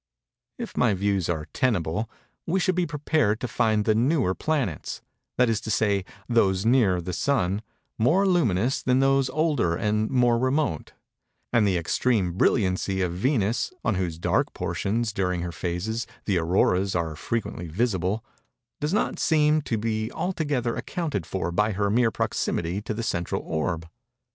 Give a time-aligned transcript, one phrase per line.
[0.57, 2.09] If my views are tenable,
[2.47, 7.13] we should be prepared to find the newer planets—that is to say, those nearer the
[7.13, 14.17] Sun—more luminous than those older and more remote:—and the extreme brilliancy of Venus (on whose
[14.17, 18.25] dark portions, during her phases, the Auroras are frequently visible)
[18.79, 23.43] does not seem to be altogether accounted for by her mere proximity to the central
[23.43, 23.87] orb.